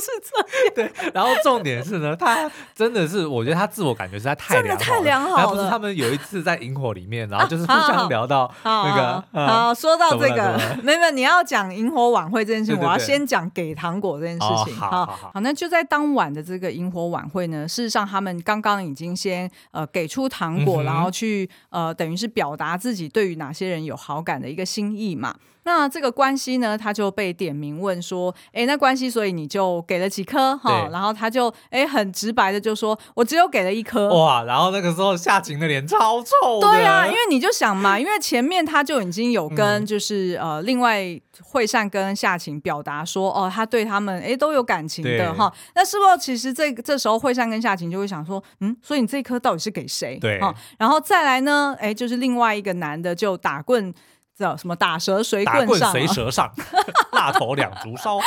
[0.00, 1.10] 是这样，对。
[1.12, 4.78] 然后重点是呢， 他真的是，我觉得他自我感觉实在太良好了。
[4.78, 5.48] 真的太良好了。
[5.50, 9.24] 不是他们有一次在萤火里面，然后就是互相聊到那个。
[9.46, 14.74] 好，说到这个，没有，你要讲萤火晚会这件事情，我要先讲给糖果这件事情。
[14.76, 25.34] 好好好，那就在当晚的这个萤火晚会呢，事实上他们刚刚已经先呃给出糖果，然后去呃等于是表达自己对于哪些人有好感的一个心意嘛。
[25.64, 30.56] 那这个关系呢，他就被点名问说：“哎，那关系，所以你就给了几颗？
[30.56, 34.08] 哈，然后他就哎很直白的就说：我只有给了一颗。
[34.08, 36.60] 哇，然后那个时候夏晴的脸超臭。
[36.60, 41.04] 对啊，因为你就想嘛，因为前面他就已经有跟就是、嗯、呃另外
[41.42, 45.52] 惠善跟夏晴表达说，哦，他对他们哎都有感情的哈。
[45.74, 50.18] 那是不是其实这这时候惠善跟夏晴就会想说，嗯，所以你这颗到底是给谁？
[50.18, 50.40] 对，
[50.78, 53.92] 然后再来呢，哎，就是另外一个男的就打棍。
[54.40, 56.50] 叫什么打蛇随棍上，打棍随蛇上，
[57.12, 58.18] 辣头两足烧。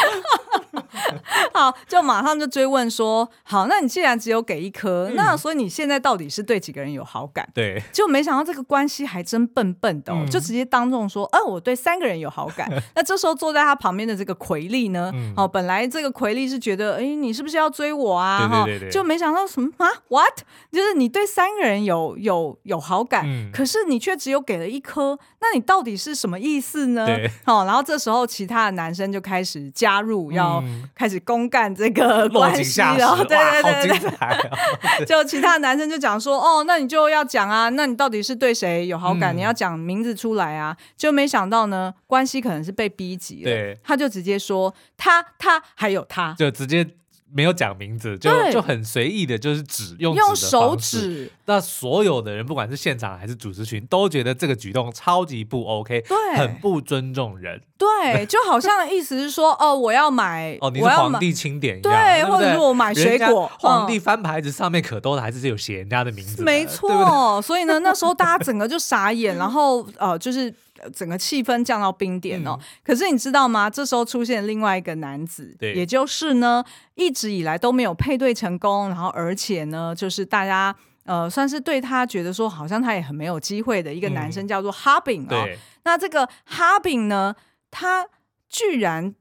[1.54, 7.48] 好，就马上就追问说：好，那你既然只有给一颗，嗯、那所以你现在到底是对几个人有好感？
[7.54, 12.70] 对，就没想到这个关系还真笨笨的、哦，嗯、就直接当众说：呃，我对三个人有好感。
[12.96, 15.12] 那这时候坐在他旁边的这个奎利呢？
[15.14, 18.64] 嗯、哦，本来这个奎利是觉得，哎，你是不是要追我啊？
[18.66, 20.42] 对对对对，就没想到什么啊？What？
[20.72, 27.08] 就是你对三个人有有有好感，嗯、可是你却只有给了一颗，那你到底是什么意思呢？
[27.46, 30.64] 好、哦，然后这时候其他的男生就开始加入，要
[30.96, 33.24] 开始公干这个关系了。
[33.26, 39.36] 对对对对，哦、 就其他男生就讲说，哦，那你就要讲啊，那你到底是对谁有好感？
[39.36, 40.76] 嗯、你要讲名字出来啊。
[40.98, 46.88] 就没想到呢，关系可能是被逼急了，对他就直接说他他还有他，就直接。
[47.34, 51.32] 没有讲名字，就就很随意的，就是指用用手指。
[51.46, 57.60] 那所有的人，不管是现场还是主持群，都觉得这个举动超级不 OK，对，很不尊重人。
[57.78, 67.42] 对， 就好像意思是说，哦，我要买，哦，你是皇帝钦点一样，对，或者是我买水果，皇帝翻牌子上面可多的还是有写人家的名字，没错。
[67.42, 70.54] 所以呢，那时候大家整个就傻眼，然后呃，就是。
[70.92, 73.70] 整个气氛降到冰点哦，嗯、可是你知道吗？
[73.70, 76.64] 这时候出现另外一个男子，也就是呢，
[76.96, 85.28] 一直以来都没有配对成功，然后而且呢，就是大家呃，算是对他觉得说，好像他也很没有机会的一个男生，叫做哈炳哦。
[85.30, 85.58] 对。
[85.84, 87.36] 那这个哈炳呢，
[87.70, 88.08] 他
[88.50, 89.16] 居然。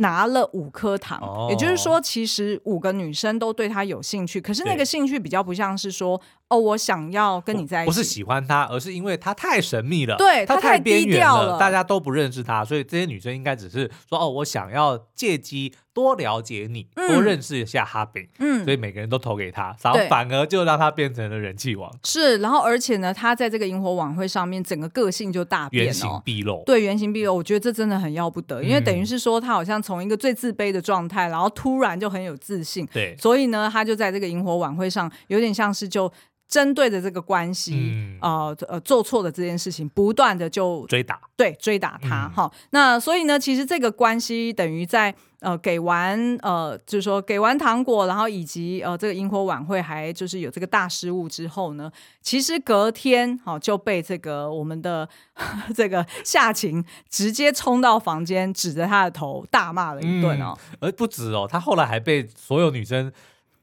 [0.00, 15.74] 拿了五颗糖，哦、也就是说，其实五个女生都对他有兴趣，可是那个兴趣比较不像是说，对哦，我想要跟你在一起，不是喜欢他，而是因为他太神秘了，对他太低调了，大家都不认识他，所以这些女生应该只是说，哦，我想要借机。
[15.94, 21.92] 多了解你，多认识一下哈比，嗯，所以每个人都投给他，然后反而就让他变成了人气王。
[22.04, 26.62] 是，然后而且呢，他在这个萤火晚会上面，整个个性就大变，原形毕露。
[26.64, 32.86] 对，原形毕露，我觉得这真的很要不得，因为等于是说他好像从一个最自卑的状态，然后突然就很有自信。
[32.92, 36.12] 对，所以呢，他就在这个萤火晚会上，有点像是就。
[36.48, 42.50] 针对的这个关系，嗯、呃呃做错的这件事情，不断的就追打，对追打他哈、嗯。
[42.70, 51.92] 那所以呢，其实这个关系等于在呃给完呃就是说给完糖果，然后以及呃这个萤火晚会还就是有这个大失误之后呢，
[52.22, 55.06] 其实隔天哈、呃、就被这个我们的
[55.76, 63.12] 这个夏晴直接冲到房间，指着他的头大骂了一顿哦、嗯，而不止哦，他后来还被所有女生。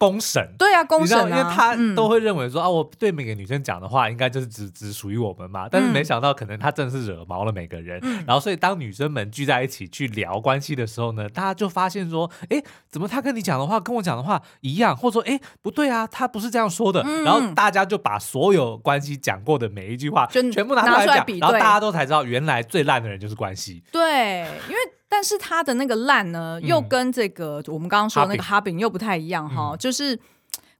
[0.05, 5.67] 公审，对啊，公审啊，因为他都会认为说、嗯、啊，我对每个女生讲的话，应该就是只只属于我们嘛。
[5.69, 7.99] 但是没想到，可能他真的是惹毛了每个人。
[8.03, 14.95] 嗯、然后，所以当女生们聚在一起去聊关系的时候呢，大家就发现说，哎，怎么他跟你讲的话跟我讲的话一样？
[14.95, 17.01] 或者说，哎，不对啊，他不是这样说的。
[17.05, 23.83] 嗯、然后大家就把所有关系讲过的每一句话全部拿出来讲，来然后大家都才知道，原来最烂的人就是关系。
[23.91, 24.79] 对，因为。
[25.07, 30.19] 但是他的那个烂呢，又跟这个我们刚刚说的那个哈饼又不太一样哈，就是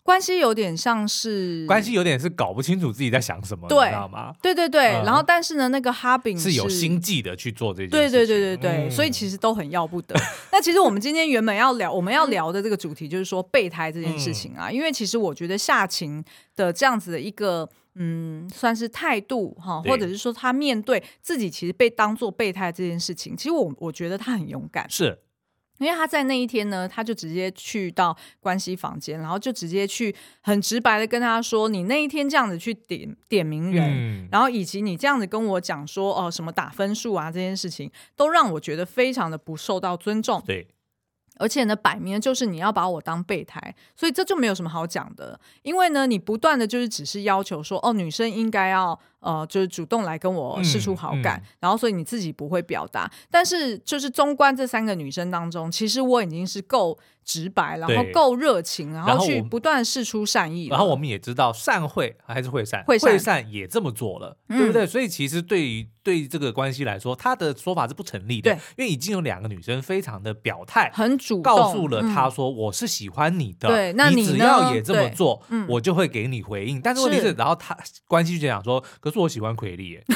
[0.04, 4.34] 关系有点像是关系有点是搞不清楚自己在想什么，对，你知道吗？
[4.42, 4.84] 对对对。
[5.06, 10.16] 然后但是呢，那个哈饼是有心计的去做这件事，对对对对对，所以其实都很要不得。
[10.52, 16.24] 那其实我们今天原本要聊，我们要聊的这个主题就是说备胎这件事情啊，因为其实我觉得夏晴
[16.56, 17.70] 的这样子的一个。
[17.96, 25.20] 嗯，算是态度哈，或者是说他面对自己其实被当做备胎这件事情，其实我我觉得他很勇敢，是
[25.78, 40.66] 因为他在那一天呢，他就直接去到关系房间，然后就直接去很直白的跟他说：“你那一天这样子去点点名人，嗯、然后以及你这样子跟我讲说哦、呃、什么打分数啊这件事情，都让我觉得非常的不受到尊重。”对。
[41.38, 45.40] 而且呢，摆明就是你要把我当备胎，所以这就没有什么好讲的。
[45.64, 53.12] 因为呢，你不断的就是只是要求说，哦，女生应该要呃，就是主动来跟我示出好感，嗯嗯、然后所以你自己不会表达。
[53.32, 60.68] 但是就是中观这三个女生当中，其实我已经是够直白，然后够热情，然后去不断示出善意。
[60.68, 64.86] 然后我们也知道，善会还是会善，会善，会善也这么做了，嗯、对不对？
[64.86, 76.80] 所以其实对于对于这个关系来说，他的说法是不成立的，对，因为已经有两个女生非常的表态，很主动，告诉了他说我是喜欢你的，对，那你只要也这么做，我就会给你回应。
[76.80, 77.76] 但是问题是，然后他
[78.08, 80.04] 关系就讲说，可是我喜欢奎利耶。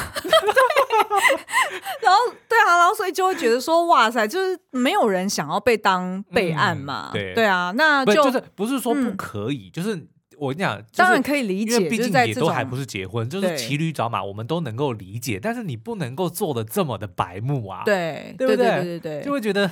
[2.02, 9.90] 然后对啊，然后所以就会觉得说，哇塞，就是没有人想要被当备案嘛，对对啊，那就就是不是说不可以，就是
[10.36, 18.66] 我跟你讲，当然可以理解，因为毕竟也都还不是结婚，就是骑驴找马，我们都能够理解，但是你不能够做的这么的白目啊，对对不对？
[18.66, 19.70] 对对对，就会觉得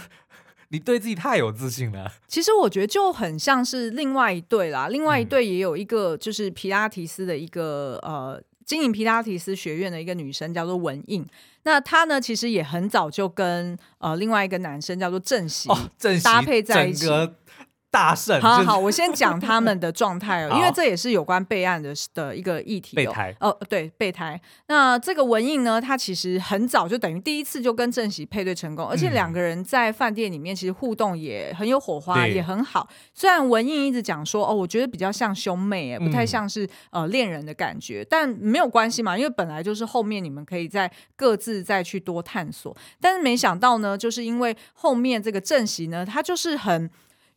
[0.69, 2.13] 你对自己太有自信了。
[2.27, 8.41] 其实我觉得就很像是另外一对啦，另外一对也有一个就是皮拉提斯的一个呃。
[8.69, 11.25] 经营皮拉提斯学院的一个女生叫做文印，
[11.63, 15.91] 那她呢其实也很早就跟呃另外一个男生叫做郑熙，哦、
[16.23, 17.07] 搭配在一起。
[17.91, 22.95] 大胜，好好，我先讲他们的状态哦， 因为这也是有关备案的的一个议题。
[22.95, 24.39] 备胎哦，对，备胎。
[24.67, 32.87] 那这个文印呢，他其实很早就等于第一次就跟正喜配对成功，而且两个人在饭店里面其实互动也很有火花，也很好。
[33.15, 42.77] 虽然文印一直讲说，哦，我觉得比较像兄妹，哎，不太像是呃恋人的感觉，但没有关系嘛，因为本来就是后面你们可以再各自再去多探索。
[43.01, 46.91] 但是没想到呢，就是因为后面这个正喜呢，他就是很。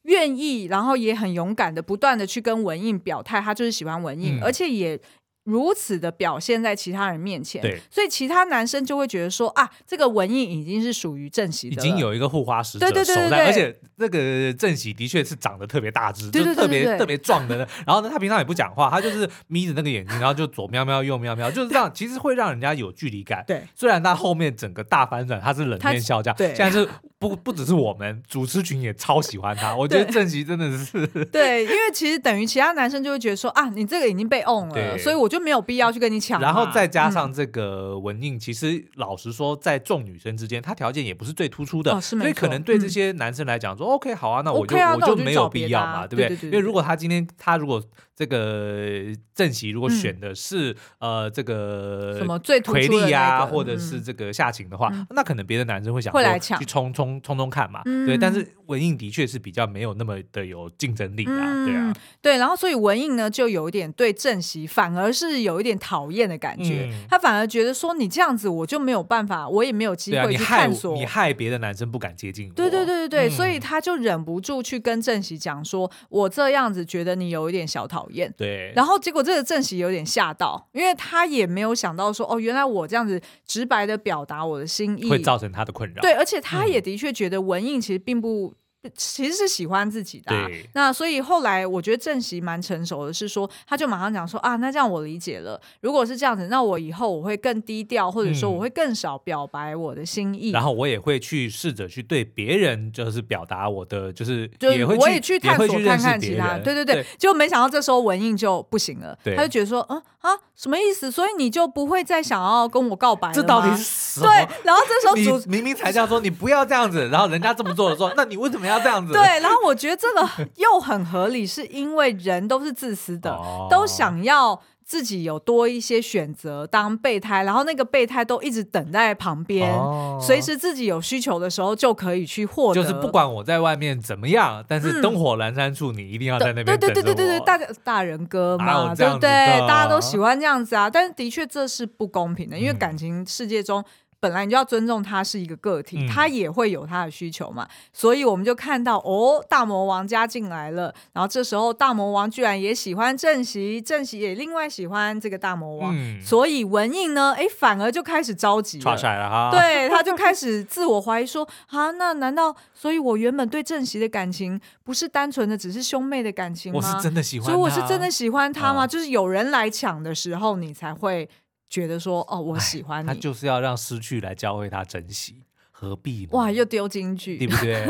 [0.03, 4.99] 愿意，然后也很勇敢的，不断的去跟文印表态，他就是喜欢文印，嗯、而且也。
[5.45, 17.57] 如此的表现在其他人面前，对，所以其他男生就会觉得说啊，这个文印已经是属于正喜的，已经有一个护花使者，对对对而且那个正喜的确是长得特别大只，就是特别特别壮的。
[17.87, 23.43] 然后呢，他平常也不讲话，他就是眯着那个眼睛，然后就左瞄瞄右瞄瞄，就是这样，其实会让人家有距离感。
[23.47, 26.87] 对，虽然他后面整个大反转，他是冷面笑匠，对，现在是
[27.21, 36.41] 不不只是我们主持群也超喜欢他，我觉得正喜真的是 对，因为其实等于其他男生就会觉得说啊，你这个已经被 on 了，所以我就没有必要去跟你抢。
[36.41, 46.49] 然后再加上这个文印，其实老实说，在众女生之间，她条件也不是最突出的，所以可能对这些男生来讲说，OK，好啊，那我就我就没有必要嘛，对不对？
[46.49, 47.79] 因为如果他今天他如果
[48.21, 58.15] 这个郑喜如果选的是呃这个什么最魁力啊，或者是这个夏晴的话，那可能别的男生会想会来抢去冲冲冲冲看嘛，对。
[58.15, 62.37] 但是文印的确是比较没有那么的有竞争力啊，对啊，对。
[62.37, 72.53] 然后所以文印呢，就有一点对郑喜反而是有一点讨厌的感觉，嗯、他反而觉得说，你这样子我就没有办法，我也没有机会去探索，你害别的男生不敢接近我。
[72.53, 78.10] 对对对对对，嗯、所以他就忍不住去跟郑喜讲说，我这样子觉得你有一点小讨厌。
[78.37, 86.01] 对，然后结果这个正喜有点吓到，因为他也没有想到说，哦，原来我这样子直白的表达我的心意会造成他的困扰。
[86.01, 88.53] 对，而且他也的确觉得文印其实并不。
[88.95, 90.33] 其实是喜欢自己的。
[90.73, 95.59] 那所以后来我觉得正席蛮成熟的，是说他就马上讲说啊，那这样我理解了。
[95.81, 100.51] 如果是这样子，那我以后我会更低调，或者说我会更少表白我的心意。
[100.51, 106.57] 嗯、然后我也会去试着去对别人就是表达我的，就是也会就我也去探索看看其他。
[106.59, 107.05] 对对对。
[107.19, 111.11] 就没想到这时候文印就不行了，对他就觉得说嗯啊什么意思？
[111.11, 113.33] 所以你就不会再想要跟我告白了？
[113.33, 114.27] 这到底是什么？
[114.27, 114.47] 对。
[114.63, 119.13] 然后这时候主明明才这样说你不要这样子，然后人家这么做的时候，那你为什么要这样子？
[119.13, 119.21] 对。
[119.39, 132.81] 然后我觉得这个又很合理，是因为人都是自私的，哦、都想要自己有多一些选择当备胎，然后那个备胎都一直等在旁边，哦、随时自己有需求的时候就可以去获得。
[132.81, 136.79] 就是不管我在外面怎么样，但是灯火阑珊处，你一定要在那边等。
[136.79, 139.29] 对对对对对对，大大人哥嘛，对不对？
[139.67, 143.83] 大家都喜欢这样子啊，但是的确这是不公平的，因为感情世界中。
[144.21, 166.77] 本来你就要尊重他是一个个体，嗯、他也会有他的需求嘛，所以我们就看到哦，大魔王加进来了，然后这时候大魔王居然也喜欢正熙，正熙也另外喜欢这个大魔王，嗯、所以文印呢，哎，反而就开始着急了，了哈对，他就开始自我怀疑说，啊，那难道所以我原本对正熙的感情不是单纯的只是兄妹的感情吗？
[166.77, 168.83] 我是真的喜欢，所以我是真的喜欢他吗？
[168.83, 171.27] 哦、就是有人来抢的时候，你才会。
[171.71, 175.41] 觉得说哦，我喜欢你，他就是要让失去来教会他珍惜。
[175.71, 176.29] 何必呢？
[176.33, 177.87] 哇，又丢金句，对不对？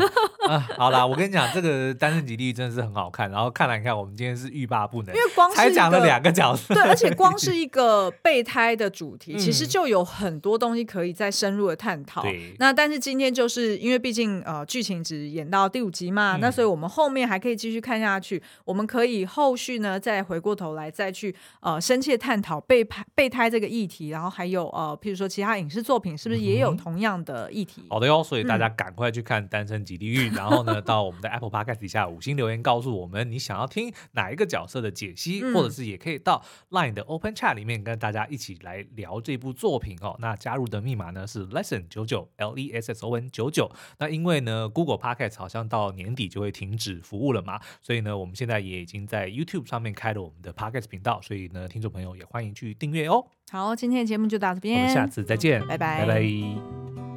[0.48, 3.30] 啊， 好啦，我跟你讲，这个《单身即地狱》真的是很好看。
[3.30, 12.22] 然后看来你看，我们今天是欲罢不能，因为光是才讲了两个角色，对，而且光是一个备胎的主题， 其实就有很多东西可以再深入的探讨。
[12.22, 18.42] 对，那但是今天就是因为毕竟呃剧情只演到第五集嘛，嗯、那所以我们后面还可以继续看下去。
[18.64, 27.82] 我们可以后续呢再回过头来再去呃深切探讨备胎备胎这个议题，然后还有呃譬如说其他影视作品是不是也有同样的议题？
[27.90, 40.16] 好的哟，所以大家赶快去看《单身即地狱》，嗯、然后呢，到我们的 Apple Podcast 底下五星留言告诉我们你想要听哪一个角色的解析，嗯、或者是也可以到 Line 的 Open Chat 里面跟大家一起来聊这部作品哦。
[40.18, 43.70] 那加入的密码呢是 Lesson 九九 L E S S O N 九九。
[43.98, 53.26] 那因为呢 Google Podcast 好像到年底就会停止服务了嘛，所以呢我们现在也已经在 YouTube 上面开了我们的 Podcast 频道，所以呢听众朋友也欢迎去订阅哦。
[53.50, 57.11] 好，今天的节目就到这边，我们下次再见，拜拜，拜拜。